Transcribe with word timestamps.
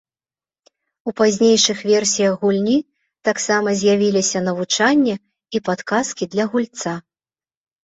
У 1.09 1.11
пазнейшых 1.19 1.77
версіях 1.91 2.33
гульні 2.45 2.79
таксама 3.29 3.69
з'явіліся 3.83 4.39
навучанне 4.47 5.15
і 5.23 5.57
падказкі 5.71 6.33
для 6.35 6.51
гульца. 6.57 6.99